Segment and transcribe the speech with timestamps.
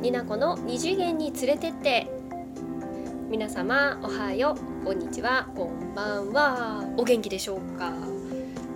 [0.00, 2.06] になこの二次元に連れてって。
[3.30, 4.84] 皆様おはよう。
[4.84, 5.48] こんにちは。
[5.56, 6.84] こんばんは。
[6.98, 7.90] お元気でしょうか。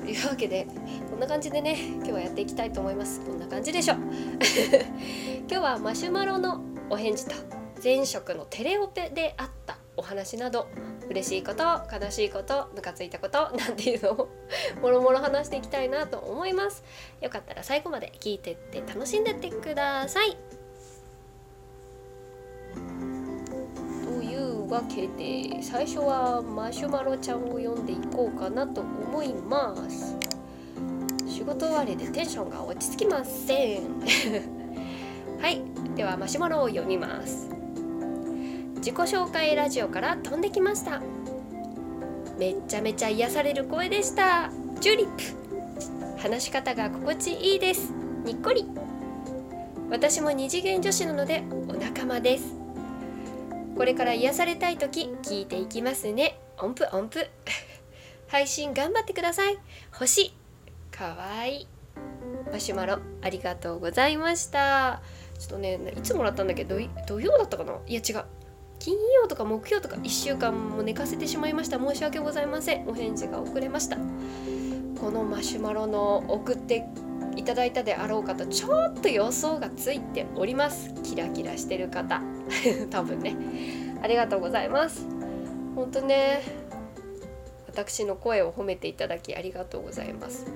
[0.00, 0.66] というわけで
[1.10, 3.20] こんな感じでね今日はやっていきたいと思います。
[3.24, 3.96] こんな感じでしょう。
[5.50, 6.60] 今日はマシュマロの
[6.90, 7.34] お返事と
[7.82, 10.68] 前職のテレオペであったお話など
[11.10, 14.12] 嬉しいこと悲しいことムカついたことなんていうの？
[14.12, 14.28] を
[14.80, 16.82] もろもろ話していきたいなと思います。
[17.20, 20.36] よかったら最後まで聞いてって楽しんでってください。
[24.04, 30.16] というわけで最初はマシュマロちゃんを読んでいこうかなと思います。
[31.28, 34.00] 仕事終わりでテンションが落ち着きません。
[35.40, 35.60] はい
[35.94, 37.53] ではマシュマロを読みます。
[38.84, 41.00] 自己紹介ラジオから飛んできました。
[42.38, 44.50] めっちゃめちゃ癒される声でした。
[44.78, 45.06] チューリッ
[46.16, 46.20] プ。
[46.20, 47.94] 話し方が心地いいです。
[48.26, 48.66] にっこり。
[49.88, 52.54] 私も二次元女子なのでお仲間です。
[53.74, 56.38] これから癒されたい時聞いていきますね。
[56.58, 57.26] 音符音符。
[58.28, 59.56] 配信頑張ってください。
[59.92, 60.34] 星
[60.90, 61.68] かわいい。
[62.52, 65.00] マシュマロありがとうございました。
[65.38, 67.78] ちょっとねいつもらったんだけど土曜だったかな？
[67.86, 68.43] いや違う。
[68.78, 71.78] 金曜とか木曜とか1週間も寝かせてしまいました。
[71.78, 72.88] 申し訳ございません。
[72.88, 73.96] お返事が遅れました。
[75.00, 76.86] このマシュマロの送って
[77.36, 80.94] いただいたであろう方ちょっと予想がついております。
[81.02, 82.20] キラキラしてる方。
[82.90, 83.36] 多分ね。
[84.02, 85.06] ありがとうございます。
[85.74, 86.42] 本当ね
[87.66, 90.46] 私の声を褒めていただきありがとうございます。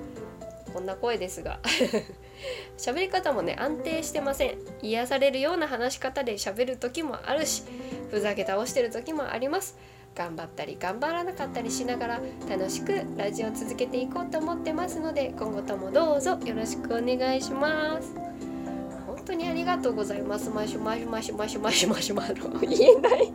[0.73, 1.59] こんな声ですが。
[2.77, 4.59] 喋り方もね安定してません。
[4.81, 7.63] 癒されるような話し方で喋る時もあるし
[8.09, 9.77] ふざけ倒してる時もあります。
[10.15, 18.13] 頑張ったり頑張らなかったりしながら楽しくラジオを続けていこうと思ってますので今後ともどうぞよろしくお願いします。
[19.05, 20.49] 本当にありがとうございます。
[20.49, 23.31] マシュマシュマシュマシュマシュマシュマロ言えない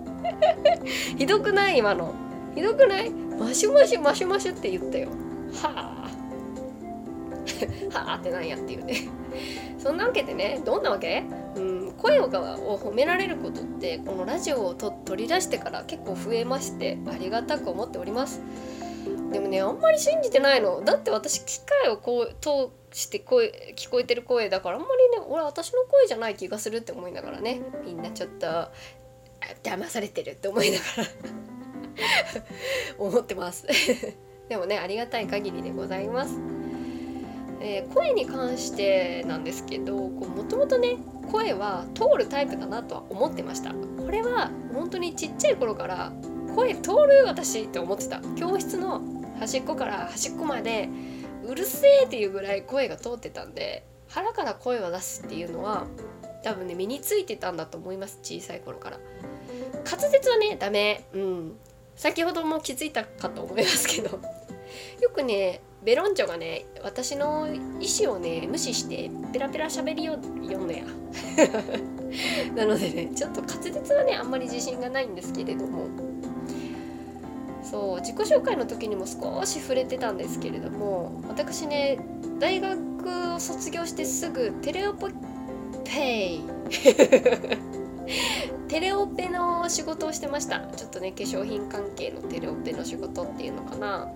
[1.17, 2.15] ひどくない今の
[2.55, 5.09] ひどくないマシュマシュマシュマシュって言ったよ
[5.63, 6.11] はあ
[7.93, 9.09] はあってなんやっていうね。
[9.79, 11.25] そんなわけでねどんなわけ？
[11.57, 18.41] うん声を褒められることってこのラジオをと取り出してから結構増えましてありがたく思っております。
[19.33, 20.81] でもねあんまり信じてないの。
[20.83, 28.47] だって私機械をこう通して声聞こえてる声だからあんまりね俺私の声じゃない気がするって思いながらねみんなちょっと
[29.63, 31.05] 騙されてるって思いながら
[32.99, 33.67] 思ってます。
[34.49, 36.39] でもねありがたい限りでございます。
[37.67, 40.99] えー、声に関してなんですけどもともとね
[41.33, 43.73] 声は通るタイプだなとは思ってました。
[43.73, 46.13] これは本当にちっちゃい頃から
[46.55, 48.21] 声通る私って思ってた。
[48.37, 49.03] 教室の
[49.41, 50.91] 端っこから端っこまで
[51.47, 55.87] うるせえっていうぐらい声が通ってたんで腹から声を出すっていうのは
[56.43, 58.19] 多分ね身についてたんだと思います。
[58.23, 58.99] 小さい頃から。
[59.91, 61.07] 滑舌はねダメ。
[61.15, 61.57] うん。
[61.97, 64.21] 先ほども気づいたかと思いますけど。
[65.05, 67.47] よくねベロンチョがね私の
[67.79, 70.85] 意思をね無視してペラペラ喋りよ読んのや。
[72.57, 75.87] なのでねちょっと滑舌はねあんまり自信がないんですけれども。
[77.63, 81.99] そう自己紹介の時にも少し触れてたんですけれども私ね
[82.39, 85.09] 大学を卒業してすぐテレオポ
[85.85, 86.45] ペイ。
[88.69, 90.61] テレオペの仕事をしてました。
[90.77, 94.09] ちょっとね化粧品関係のテレオペの仕事っていうのかな。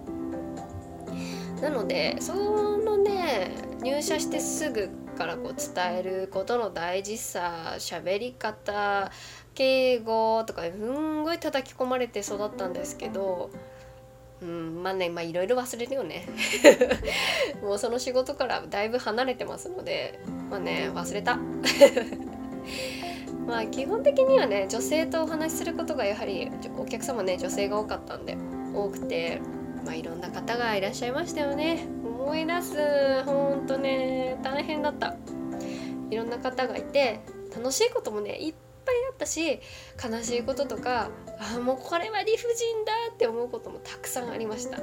[1.60, 3.52] なのでそのね
[3.82, 9.10] 入社してすぐからこう伝えることの大事さ喋り方
[9.54, 13.50] 敬語とかすんごい叩き込まれて育ったんですけど
[14.40, 16.28] うんまあねまあいろいろ忘れるよね。
[17.60, 21.40] もうその仕事からだいぶ離れてますのでまあね忘れた。
[23.48, 28.38] まあ基本的にはね女性とお話しすることがやはりお客様ね女性が多かったんで
[28.74, 29.40] 多くて。
[29.84, 31.86] まあ、いろんな方がいらっしゃいましたよね。
[32.04, 33.24] 思い出す。
[33.24, 34.38] ほんとね。
[34.42, 35.16] 大変だった。
[36.10, 37.20] いろんな方がいて
[37.54, 38.54] 楽しいこともねいっ
[38.84, 39.60] ぱいあったし
[40.02, 41.10] 悲しいこととか
[41.54, 44.78] あもうこれは理不尽だって思うこともたくさんありました。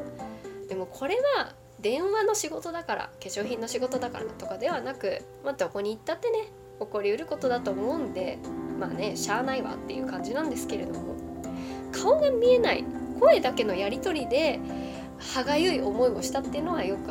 [0.69, 8.39] でもこれは電話の仕事だから化粧品の仕事だからとかではなく、まあ、どこに行ったってね起こりうることだと思うんで
[8.79, 11.15] まあねしゃあないわっていう感じなんですけれども
[11.91, 12.85] 顔が見えない。
[13.19, 14.59] 声だけのやり取りで
[15.19, 17.09] 歯がゆい思いをしたっていうのはよく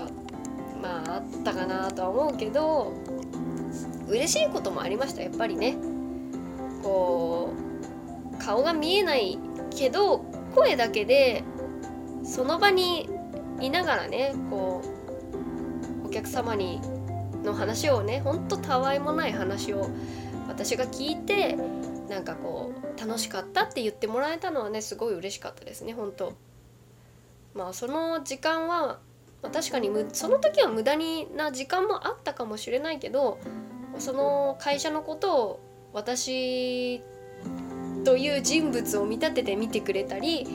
[0.83, 2.93] まああったかなとは思うけど
[4.09, 5.77] 嬉しいこともありましたやっぱりね。
[6.83, 7.55] こ
[8.33, 9.39] う顔が見えない
[9.75, 10.19] けど
[10.55, 11.43] 声だけで
[12.23, 13.09] その場に
[13.61, 14.83] いながらねこ
[16.05, 16.81] うお客様に
[17.43, 19.89] の話をねほんとたわいもない話を
[20.47, 21.57] 私が聞いて
[22.09, 26.35] なんかこう楽しかったって言ってもらえたのはねすごい嬉しかったですね本当
[27.55, 28.99] まあその時間は、
[29.43, 33.39] まあ、確かにその時は無駄にな時間もあったかもしれないけど
[33.99, 35.61] その会社のことを
[35.93, 37.01] 私
[38.05, 40.47] という人物を見立てて見てくれたり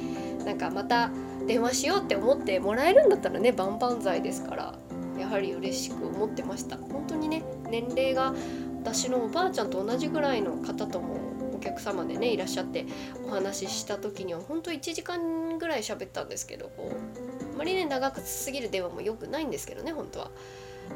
[0.46, 1.10] なんかまた
[1.48, 4.76] 電話しようって思ってもらえるんだったらね万々歳ですから
[5.18, 6.78] やはり嬉しく思ってました。
[6.78, 8.34] 本当にね年齢が
[8.82, 11.18] 私のおばあちゃんと同じぐらいの方とも
[11.60, 12.86] お客様でねいらっしゃって
[13.28, 20.32] お話しした時には本当1時間ぐらい喋ったんですけどこうあまりね長くすぎる電話も良くないんですけどね本当は。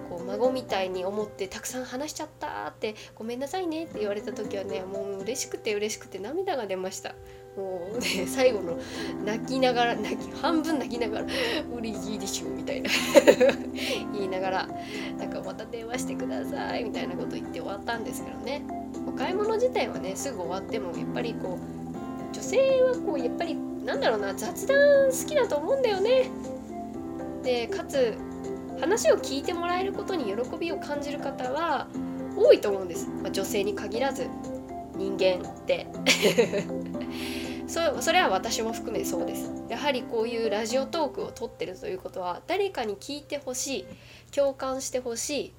[0.10, 7.13] こう孫みたいに思ってたくさん話しちゃったってごめんなさいねって言われた時はねもう嬉しくて嬉しくて涙が出ました
[7.56, 8.80] もうね最後の
[9.26, 11.26] 泣きながら泣き半分泣きながら
[11.78, 12.90] 「嬉しいでしょ」みたいな
[14.14, 14.70] 言いながら
[15.20, 18.64] なんかまた電話してくださいみたいなこと言って終わったんですけどね。
[19.08, 26.30] お買い物自体はねすぐ終わってもやっぱりこう女性はこうやっぱりなんだろうな雑談好きだと思うんだよね。
[27.44, 28.16] でかつ
[28.80, 31.88] 話を聞いてもらえることに喜びを感じる方は
[32.36, 34.28] 多いと思うんです、まあ、女性に限らず
[34.96, 35.88] 人間って。
[37.74, 39.52] そそれは私も含めそうです。
[39.68, 43.86] やはりこういうラジオトークを撮ってるということは誰かに聞いてほしい。
[44.31, 45.54] 共感してほしい。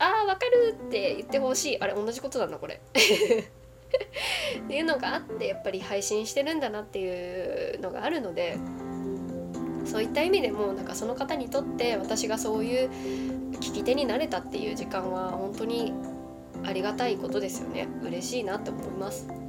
[0.00, 1.80] あーわかるって言ってほしい。
[1.80, 2.74] あれ同じことなんだこれ。
[2.74, 8.58] っていうのがあってやっぱり配信してるんだなっていうのがあるので
[9.84, 12.90] そういった意味でもなんかその方にとって私がそういう
[13.52, 15.92] 聞き手になれたっていう時間は本当に
[16.64, 17.86] ありがたいことですよね。
[18.02, 19.41] 嬉しいなって思います。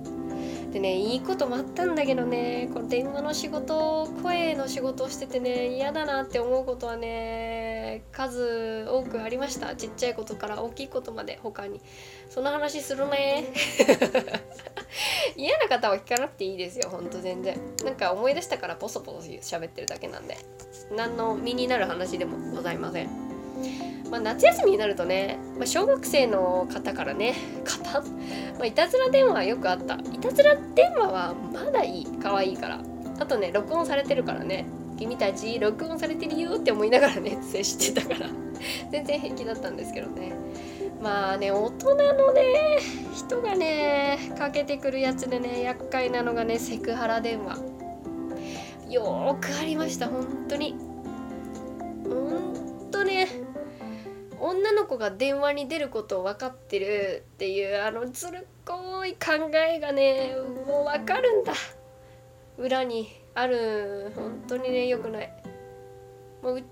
[0.73, 9.75] でねいいこともあったんだけどねこの電話の仕事声の仕事をしててね嫌だなって思うことはね数多くありました。
[9.75, 11.79] ちっちゃいことから大きいことまで他に。
[12.29, 13.45] その話するね。
[15.37, 17.55] 嫌な方は聞かなくていいですよほんと全然。
[17.85, 20.37] なんか思い出したからポソポソ喋ってるだけなんで。
[20.95, 23.22] 何の身になる話でもございません。
[24.11, 28.07] まあ、夏休みになるとね、まあ、小学生の方からね方、ま
[28.61, 29.95] あ、いたずら電話よくあった。
[29.95, 32.81] いたずら電話はまだいい可愛いから。
[33.19, 34.65] あとね録音されてるからね。
[34.97, 38.29] 君たち録音されてるよって思いながらね接してたから。
[38.91, 40.33] 全然平気だったんですけどね。
[41.01, 42.79] まあね大人のね
[43.15, 47.57] 人がねかけてくるやつでね厄介なのがねセクハラ電話。
[48.89, 50.92] よーくありました本当に。
[54.43, 60.35] 女の子が電話に出ることを分かってるっていうあのずるっこい考えがね
[60.67, 61.53] もう分かるんだ。
[62.57, 65.33] 裏にある本当にね良くない。
[66.41, 66.63] もう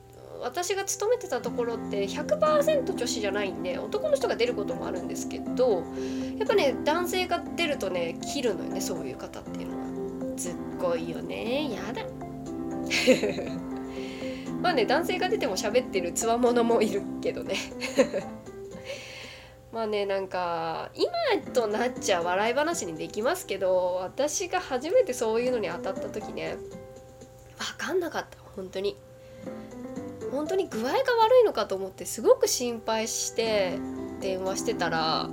[0.42, 5.84] 私が勤めてたところって100%女子じゃないんで男の人が出ることもあるんですけど
[6.38, 9.82] やっぱね男性が出るとね切るのよねそういう方っていうのは。
[10.36, 12.04] ずっこいよねやだ。
[14.62, 17.56] まあね男性が出ても喋ってるつわものもいるけどね。
[19.72, 21.12] まあねなんか今
[21.54, 26.58] となっちゃ笑い話にできますけど私が初めてそういうのに当たった時ね
[27.58, 28.98] 分かんなかった本当に。
[30.32, 31.04] 本当に具合が悪
[31.42, 33.78] いのかと思ってすごく心配して
[34.22, 35.30] 電話してたら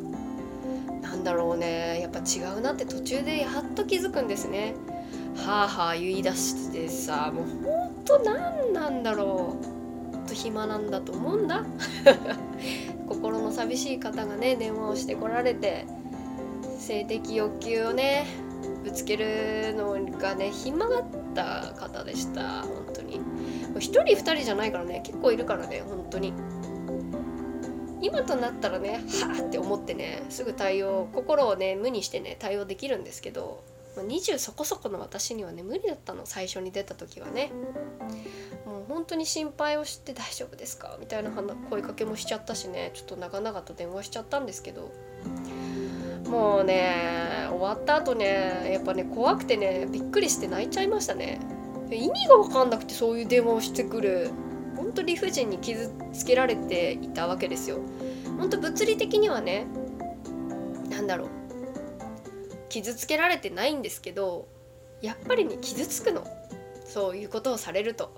[1.03, 4.75] なんだろうねやっぱ違うなって途中でやっと気づくんですね。
[5.37, 9.57] はあはあ言い出してさもうと何なんだろ
[10.25, 11.65] うと暇なんだと思うんだ。
[13.07, 15.87] 心の寂しい方がね電話をしてこられて
[16.79, 18.27] 性的欲求をね
[18.85, 22.63] ぶつけるのがね暇がった方でした。
[22.63, 23.21] 本当に。
[23.75, 26.33] 1人2人じゃないからね結構いるからね本当に。
[28.01, 33.65] 今となったらねはあって思ってねすぐ対応心をね無にしてね対応できるんですけど
[33.97, 37.51] 20そこそこの私にはね無理だったの最初に出た時はね。
[38.89, 40.97] 本当に心配をして大丈夫ですか？
[40.99, 41.31] みたいな
[41.71, 42.91] 声かけもしちゃったしね。
[42.95, 44.91] ちょっと長々と電話しちゃったんですけど。
[46.29, 51.41] もうね終わった後ねやっぱね怖くてねびっくりして泣いちゃいましたね。
[51.91, 54.31] 意味が分かんなくてそういう電話をしてくる。
[54.77, 57.81] 本当理不尽に傷つけられていたわけですよ。
[58.39, 59.67] 本当物理的にはね
[60.91, 61.29] 何だろう。
[62.69, 64.49] 傷つけられてないんですけど
[65.01, 66.27] やっぱりね傷つくの。
[66.85, 68.13] そういうことをされると。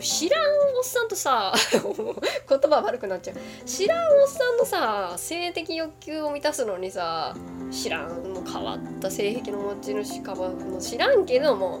[0.00, 0.42] 知らん
[0.76, 3.36] おっさんとさ 言葉悪くなっちゃう。
[3.64, 7.34] 知らんおっさんのさ性的欲求を満たすのにさ
[7.70, 11.80] 知らんもう変わった性癖の持ち主かも知らんけども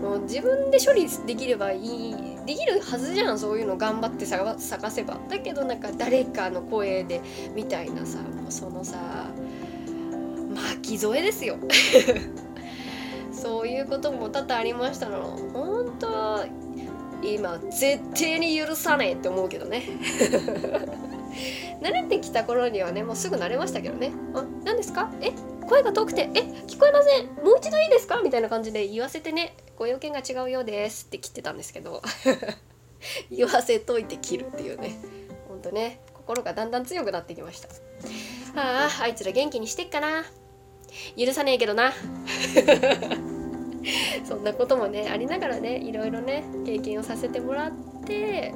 [0.00, 2.14] もう自分で処理できればいい
[2.46, 5.18] できるはずじゃんそういうの頑張って探探せば。
[5.28, 7.20] だけどなんか誰かの声で
[7.54, 8.96] みたいなさもうそのさ
[10.54, 11.56] 巻き添えですよ。
[13.32, 15.38] そういうことも多々ありましたの。
[15.52, 16.44] 本当
[17.22, 19.82] 今絶対に許さねえって思うけどね。
[21.80, 24.12] 慣れてきた頃にはねもうすぐ慣れましたけどね。
[24.34, 25.10] あ何ですか？
[25.20, 25.32] え？
[25.68, 26.40] 声が遠くてえ？
[26.66, 27.26] 聞こえません。
[27.44, 28.20] もう一度いいですか？
[28.22, 29.54] みたいな感じで言わせてね。
[29.76, 32.02] ご用件が違うようですって切ってたんですけど。
[33.30, 34.98] 言わせといて切るっていうね。
[35.48, 36.00] ほんとね。
[36.12, 37.68] 心がだんだん強くなってきました。
[38.56, 40.24] あああいつら元気にしてっかな。
[41.16, 41.92] 許さねえけどな。
[44.24, 47.72] そんなこともねありながらねいろいろね経験をさせてもらっ
[48.04, 48.54] て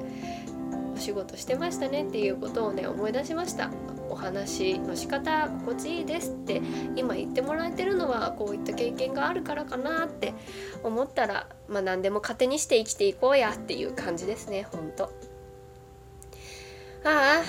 [0.94, 3.70] お仕事してましたねっていうことをね思い出しました。
[4.10, 6.60] お話の仕方心地いいですって
[6.94, 10.34] 今言ってもらえてるのはこういった経験があるからかなって
[10.82, 15.12] 思ったらまあ何でも糧にして生きていこうやっていう感じですねほんと。
[17.04, 17.44] ああ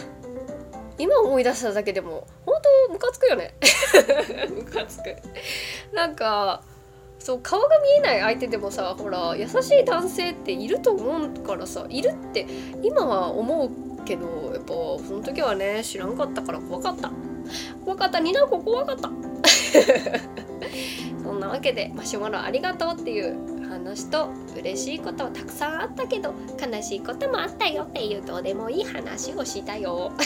[0.97, 2.55] 今思い出しただけでも本
[2.87, 3.53] 当ムカつくよね。
[4.49, 5.15] ムカつく。
[5.93, 6.63] なんか
[7.25, 12.45] そう顔が見えない相手でもさほら優しい男性っていると思うからさいるって
[12.83, 13.71] 今は思う
[14.05, 17.11] けどやっぱその時はね知らんかったから怖かった。
[17.83, 18.19] 怖かった。
[18.19, 19.09] ニナコ怖かった。
[21.23, 26.31] そんなわけでマシュマロありがとうっていう話と嬉しいことはたくさんあったけど
[26.63, 30.11] 悲しいこともあったよっていうどうでもいい話をしたよ。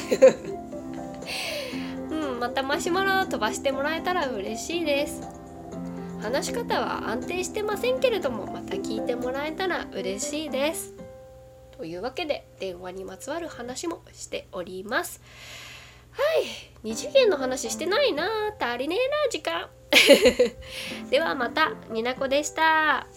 [2.11, 5.38] うんまたマシュマロ飛ばしてもらえたら嬉しいです。
[6.21, 10.93] 話し方は安定してませんけれどもまた聞いてもらえたら嬉しいです。
[11.77, 15.21] というわけで電話にまつわる話もしております。
[16.11, 16.45] はい
[16.83, 18.27] 二次元の話してないな
[18.59, 19.69] 足りねえな時間
[21.09, 23.07] ではまたになこでした。